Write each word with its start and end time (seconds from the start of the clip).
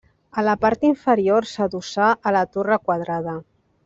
A 0.41 0.43
la 0.45 0.53
part 0.61 0.85
inferior 0.87 1.47
s'adossà 1.51 2.07
a 2.31 2.33
la 2.37 2.41
torre 2.57 2.79
quadrada. 2.89 3.37